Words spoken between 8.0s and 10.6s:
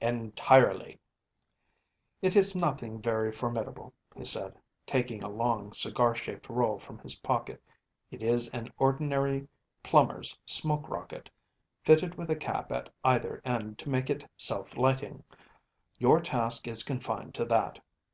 “It is an ordinary plumber’s